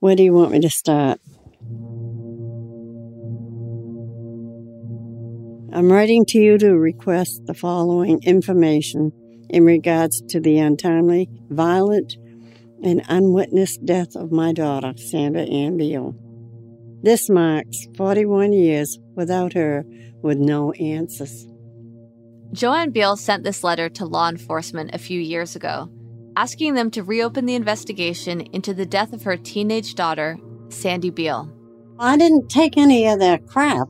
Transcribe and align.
Where 0.00 0.14
do 0.14 0.22
you 0.22 0.34
want 0.34 0.52
me 0.52 0.60
to 0.60 0.68
start? 0.68 1.20
I'm 5.72 5.90
writing 5.90 6.26
to 6.26 6.38
you 6.38 6.58
to 6.58 6.76
request 6.76 7.42
the 7.46 7.54
following 7.54 8.22
information 8.22 9.10
in 9.48 9.64
regards 9.64 10.20
to 10.28 10.40
the 10.40 10.58
untimely, 10.58 11.28
violent, 11.48 12.14
and 12.82 13.02
unwitnessed 13.08 13.86
death 13.86 14.14
of 14.14 14.30
my 14.30 14.52
daughter, 14.52 14.92
Sandra 14.96 15.42
Ann 15.42 15.78
Beal. 15.78 16.14
This 17.02 17.30
marks 17.30 17.86
41 17.96 18.52
years 18.52 18.98
without 19.14 19.54
her 19.54 19.84
with 20.22 20.36
no 20.36 20.72
answers. 20.72 21.46
Joanne 22.52 22.90
Beal 22.90 23.16
sent 23.16 23.44
this 23.44 23.64
letter 23.64 23.88
to 23.90 24.04
law 24.04 24.28
enforcement 24.28 24.90
a 24.92 24.98
few 24.98 25.20
years 25.20 25.56
ago, 25.56 25.90
asking 26.36 26.74
them 26.74 26.90
to 26.92 27.02
reopen 27.02 27.46
the 27.46 27.54
investigation 27.54 28.42
into 28.52 28.74
the 28.74 28.86
death 28.86 29.12
of 29.12 29.22
her 29.22 29.36
teenage 29.36 29.94
daughter, 29.94 30.38
Sandy 30.68 31.10
Beal. 31.10 31.50
I 31.98 32.18
didn't 32.18 32.50
take 32.50 32.76
any 32.76 33.08
of 33.08 33.18
that 33.20 33.46
crap 33.46 33.88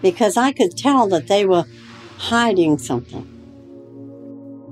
because 0.00 0.38
I 0.38 0.52
could 0.52 0.76
tell 0.76 1.06
that 1.08 1.28
they 1.28 1.44
were 1.44 1.64
hiding 2.16 2.78
something. 2.78 3.30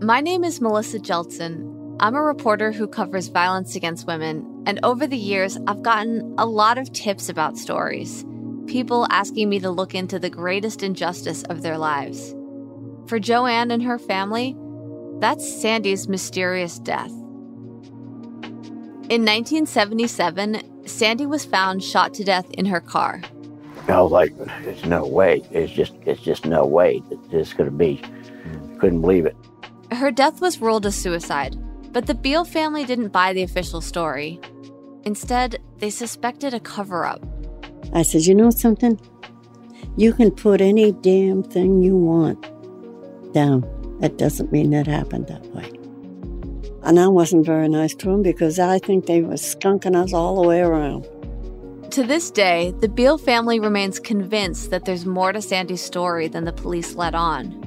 My 0.00 0.20
name 0.20 0.42
is 0.42 0.60
Melissa 0.60 0.98
Jeltsen. 0.98 1.96
I'm 2.00 2.14
a 2.14 2.22
reporter 2.22 2.72
who 2.72 2.88
covers 2.88 3.28
violence 3.28 3.76
against 3.76 4.06
women, 4.06 4.64
and 4.66 4.80
over 4.82 5.06
the 5.06 5.16
years, 5.16 5.58
I've 5.66 5.82
gotten 5.82 6.34
a 6.38 6.46
lot 6.46 6.78
of 6.78 6.92
tips 6.92 7.28
about 7.28 7.58
stories. 7.58 8.24
People 8.66 9.06
asking 9.10 9.48
me 9.50 9.60
to 9.60 9.70
look 9.70 9.94
into 9.94 10.18
the 10.18 10.30
greatest 10.30 10.82
injustice 10.82 11.42
of 11.44 11.62
their 11.62 11.78
lives. 11.78 12.34
For 13.06 13.18
Joanne 13.18 13.70
and 13.70 13.82
her 13.82 13.98
family, 13.98 14.56
that's 15.22 15.46
Sandy's 15.62 16.08
mysterious 16.08 16.80
death. 16.80 17.12
In 19.08 19.22
1977, 19.24 20.84
Sandy 20.84 21.26
was 21.26 21.44
found 21.44 21.84
shot 21.84 22.12
to 22.14 22.24
death 22.24 22.50
in 22.50 22.66
her 22.66 22.80
car. 22.80 23.22
I 23.86 24.00
was 24.00 24.10
like, 24.10 24.36
"There's 24.64 24.84
no 24.84 25.06
way. 25.06 25.42
It's 25.52 25.72
just, 25.72 25.94
it's 26.06 26.22
just 26.22 26.44
no 26.44 26.66
way 26.66 27.00
that 27.08 27.30
this 27.30 27.52
could 27.52 27.78
be." 27.78 28.02
Couldn't 28.80 29.00
believe 29.00 29.26
it. 29.26 29.36
Her 29.92 30.10
death 30.10 30.40
was 30.40 30.60
ruled 30.60 30.86
a 30.86 30.90
suicide, 30.90 31.56
but 31.92 32.06
the 32.06 32.14
Beal 32.14 32.44
family 32.44 32.84
didn't 32.84 33.10
buy 33.10 33.32
the 33.32 33.44
official 33.44 33.80
story. 33.80 34.40
Instead, 35.04 35.62
they 35.78 35.90
suspected 35.90 36.52
a 36.52 36.60
cover 36.60 37.04
up. 37.04 37.24
I 37.92 38.02
said, 38.02 38.22
You 38.22 38.34
know 38.34 38.50
something? 38.50 39.00
You 39.96 40.12
can 40.14 40.32
put 40.32 40.60
any 40.60 40.90
damn 40.90 41.44
thing 41.44 41.80
you 41.80 41.96
want 41.96 42.44
down. 43.32 43.81
That 44.02 44.18
doesn't 44.18 44.50
mean 44.50 44.70
that 44.70 44.88
happened 44.88 45.28
that 45.28 45.46
way. 45.54 45.70
And 46.82 46.98
I 46.98 47.06
wasn't 47.06 47.46
very 47.46 47.68
nice 47.68 47.94
to 47.94 48.06
them 48.06 48.22
because 48.22 48.58
I 48.58 48.80
think 48.80 49.06
they 49.06 49.22
were 49.22 49.34
skunking 49.34 49.94
us 49.94 50.12
all 50.12 50.42
the 50.42 50.48
way 50.48 50.60
around. 50.60 51.06
To 51.92 52.02
this 52.02 52.30
day, 52.30 52.74
the 52.80 52.88
Beal 52.88 53.16
family 53.16 53.60
remains 53.60 54.00
convinced 54.00 54.70
that 54.70 54.86
there's 54.86 55.06
more 55.06 55.32
to 55.32 55.40
Sandy's 55.40 55.82
story 55.82 56.26
than 56.26 56.44
the 56.44 56.52
police 56.52 56.96
let 56.96 57.14
on. 57.14 57.62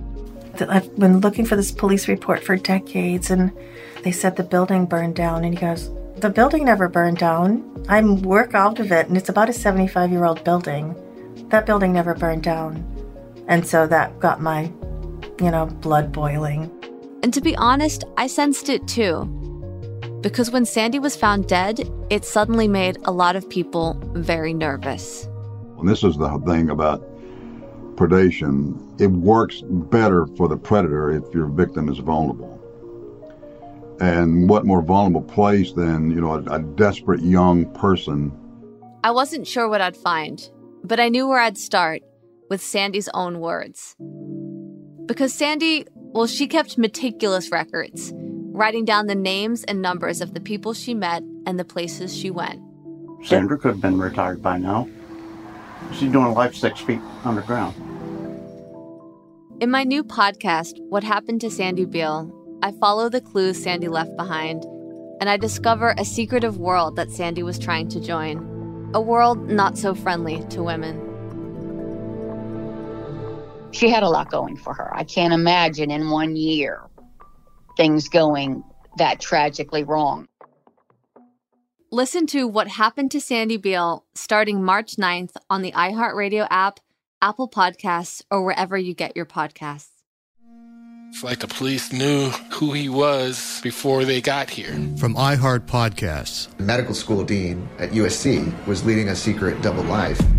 I've 0.67 0.93
been 0.97 1.21
looking 1.21 1.45
for 1.45 1.55
this 1.55 1.71
police 1.71 2.09
report 2.09 2.43
for 2.43 2.57
decades, 2.57 3.31
and 3.31 3.51
they 4.03 4.11
said 4.11 4.35
the 4.35 4.43
building 4.43 4.85
burned 4.85 5.15
down. 5.15 5.45
And 5.45 5.53
he 5.53 5.59
goes, 5.59 5.89
The 6.17 6.29
building 6.29 6.65
never 6.65 6.89
burned 6.89 7.17
down. 7.17 7.85
I 7.87 8.01
work 8.01 8.53
out 8.53 8.79
of 8.79 8.91
it, 8.91 9.07
and 9.07 9.15
it's 9.15 9.29
about 9.29 9.47
a 9.47 9.53
75 9.53 10.11
year 10.11 10.25
old 10.25 10.43
building. 10.43 10.95
That 11.49 11.65
building 11.65 11.93
never 11.93 12.13
burned 12.13 12.43
down. 12.43 12.83
And 13.47 13.65
so 13.65 13.87
that 13.87 14.19
got 14.19 14.41
my, 14.41 14.71
you 15.39 15.51
know, 15.51 15.65
blood 15.65 16.11
boiling. 16.11 16.71
And 17.23 17.33
to 17.33 17.41
be 17.41 17.55
honest, 17.55 18.03
I 18.17 18.27
sensed 18.27 18.69
it 18.69 18.87
too. 18.87 19.25
Because 20.21 20.51
when 20.51 20.65
Sandy 20.65 20.99
was 20.99 21.15
found 21.15 21.47
dead, 21.47 21.89
it 22.09 22.25
suddenly 22.25 22.67
made 22.67 22.97
a 23.05 23.11
lot 23.11 23.35
of 23.35 23.47
people 23.49 23.99
very 24.13 24.53
nervous. 24.53 25.27
And 25.77 25.87
this 25.87 26.03
is 26.03 26.17
the 26.17 26.29
thing 26.45 26.69
about 26.69 27.03
predation. 27.95 28.75
It 28.99 29.07
works 29.07 29.61
better 29.65 30.25
for 30.37 30.47
the 30.47 30.57
predator 30.57 31.11
if 31.11 31.33
your 31.33 31.47
victim 31.47 31.89
is 31.89 31.99
vulnerable. 31.99 32.51
And 33.99 34.49
what 34.49 34.65
more 34.65 34.81
vulnerable 34.81 35.21
place 35.21 35.71
than, 35.73 36.11
you 36.11 36.19
know, 36.19 36.33
a, 36.33 36.55
a 36.55 36.59
desperate 36.59 37.21
young 37.21 37.65
person? 37.73 38.31
I 39.03 39.11
wasn't 39.11 39.47
sure 39.47 39.69
what 39.69 39.81
I'd 39.81 39.95
find, 39.95 40.49
but 40.83 40.99
I 40.99 41.09
knew 41.09 41.27
where 41.27 41.39
I'd 41.39 41.57
start 41.57 42.01
with 42.49 42.61
Sandy's 42.61 43.09
own 43.13 43.39
words. 43.39 43.95
Because 45.05 45.33
Sandy, 45.33 45.85
well, 45.95 46.27
she 46.27 46.47
kept 46.47 46.77
meticulous 46.77 47.51
records, 47.51 48.11
writing 48.15 48.85
down 48.85 49.07
the 49.07 49.15
names 49.15 49.63
and 49.65 49.81
numbers 49.81 50.21
of 50.21 50.33
the 50.33 50.39
people 50.39 50.73
she 50.73 50.93
met 50.93 51.21
and 51.45 51.59
the 51.59 51.65
places 51.65 52.15
she 52.15 52.31
went. 52.31 52.61
Sandra 53.23 53.57
could 53.57 53.69
have 53.69 53.81
been 53.81 53.99
retired 53.99 54.41
by 54.41 54.57
now. 54.57 54.89
She's 55.93 56.11
doing 56.11 56.25
a 56.25 56.33
life 56.33 56.55
six 56.55 56.79
feet 56.79 57.01
underground. 57.23 57.75
In 59.59 59.71
my 59.71 59.83
new 59.83 60.03
podcast, 60.03 60.73
What 60.89 61.03
Happened 61.03 61.41
to 61.41 61.51
Sandy 61.51 61.85
Beal, 61.85 62.31
I 62.63 62.71
follow 62.73 63.07
the 63.09 63.21
clues 63.21 63.61
Sandy 63.61 63.87
left 63.87 64.15
behind, 64.17 64.63
and 65.21 65.29
I 65.29 65.37
discover 65.37 65.93
a 65.97 66.05
secretive 66.05 66.57
world 66.57 66.95
that 66.95 67.11
Sandy 67.11 67.43
was 67.43 67.59
trying 67.59 67.89
to 67.89 68.01
join. 68.01 68.91
A 68.93 69.01
world 69.01 69.49
not 69.49 69.77
so 69.77 69.93
friendly 69.93 70.43
to 70.49 70.63
women. 70.63 70.99
She 73.75 73.89
had 73.89 74.03
a 74.03 74.09
lot 74.09 74.31
going 74.31 74.55
for 74.55 74.73
her. 74.73 74.95
I 74.95 75.03
can't 75.03 75.33
imagine 75.33 75.91
in 75.91 76.09
one 76.09 76.37
year 76.37 76.81
things 77.75 78.07
going 78.07 78.63
that 78.97 79.19
tragically 79.19 79.83
wrong. 79.83 80.29
Listen 81.91 82.25
to 82.27 82.47
What 82.47 82.69
Happened 82.69 83.11
to 83.11 83.19
Sandy 83.19 83.57
Beal 83.57 84.05
starting 84.15 84.63
March 84.63 84.95
9th 84.95 85.35
on 85.49 85.61
the 85.61 85.73
iHeartRadio 85.73 86.47
app, 86.49 86.79
Apple 87.21 87.49
Podcasts, 87.49 88.23
or 88.31 88.45
wherever 88.45 88.77
you 88.77 88.93
get 88.93 89.15
your 89.15 89.25
podcasts. 89.25 89.89
It's 91.09 91.23
like 91.23 91.39
the 91.39 91.47
police 91.47 91.91
knew 91.93 92.29
who 92.51 92.71
he 92.71 92.89
was 92.89 93.59
before 93.61 94.05
they 94.05 94.21
got 94.21 94.49
here. 94.49 94.73
From 94.97 95.15
iHeart 95.15 95.67
Podcasts. 95.67 96.47
medical 96.59 96.93
school 96.93 97.23
dean 97.23 97.67
at 97.77 97.91
USC 97.91 98.67
was 98.67 98.85
leading 98.85 99.09
a 99.09 99.15
secret 99.15 99.61
double 99.61 99.83
life. 99.83 100.19